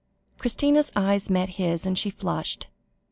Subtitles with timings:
[0.39, 2.65] Christina's eyes met his, and she flushed.